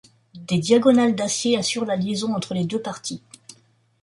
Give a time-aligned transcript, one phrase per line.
[0.33, 3.21] Des diagonales d’acier assurent la liaison entre les deux parties.